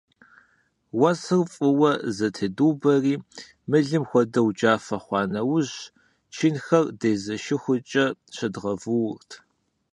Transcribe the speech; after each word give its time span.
Уэсыр 0.99 1.45
фӀыуэ 1.53 1.91
зэтедубэрти, 2.15 3.15
мылым 3.69 4.03
хуэдэу 4.09 4.47
джафэ 4.57 4.97
хъуа 5.03 5.21
нэужь, 5.33 5.75
чынхэр 6.33 6.85
дезэшыхукӀэ 6.99 8.05
щыдгъэвуурт. 8.35 9.29